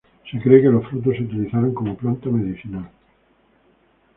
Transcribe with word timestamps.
Se 0.31 0.39
cree 0.39 0.63
que 0.63 0.67
los 0.69 0.87
frutos 0.87 1.15
se 1.15 1.21
utilizaron 1.21 1.75
como 1.75 1.95
planta 1.95 2.27
medicinal. 2.31 2.89